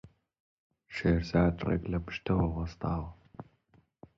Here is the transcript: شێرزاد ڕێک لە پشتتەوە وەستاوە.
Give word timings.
شێرزاد 0.95 1.55
ڕێک 1.67 1.83
لە 1.93 1.99
پشتتەوە 2.05 2.45
وەستاوە. 2.51 3.09